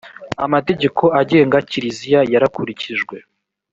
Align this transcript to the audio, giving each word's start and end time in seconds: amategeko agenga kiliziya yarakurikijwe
amategeko 0.45 1.03
agenga 1.21 1.57
kiliziya 1.69 2.21
yarakurikijwe 2.33 3.15